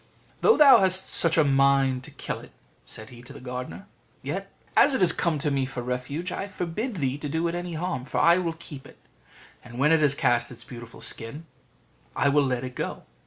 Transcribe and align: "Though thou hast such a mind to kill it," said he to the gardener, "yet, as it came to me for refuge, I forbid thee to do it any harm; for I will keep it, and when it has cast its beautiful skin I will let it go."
"Though 0.41 0.57
thou 0.57 0.79
hast 0.79 1.09
such 1.09 1.37
a 1.37 1.43
mind 1.43 2.03
to 2.05 2.09
kill 2.09 2.39
it," 2.39 2.51
said 2.87 3.11
he 3.11 3.21
to 3.21 3.33
the 3.33 3.39
gardener, 3.39 3.85
"yet, 4.23 4.51
as 4.75 4.95
it 4.95 5.15
came 5.17 5.37
to 5.37 5.51
me 5.51 5.67
for 5.67 5.83
refuge, 5.83 6.31
I 6.31 6.47
forbid 6.47 6.95
thee 6.95 7.19
to 7.19 7.29
do 7.29 7.47
it 7.47 7.53
any 7.53 7.75
harm; 7.75 8.05
for 8.05 8.19
I 8.19 8.39
will 8.39 8.53
keep 8.57 8.87
it, 8.87 8.97
and 9.63 9.77
when 9.77 9.91
it 9.91 10.01
has 10.01 10.15
cast 10.15 10.49
its 10.49 10.63
beautiful 10.63 11.01
skin 11.01 11.45
I 12.15 12.29
will 12.29 12.47
let 12.47 12.63
it 12.63 12.73
go." 12.73 13.03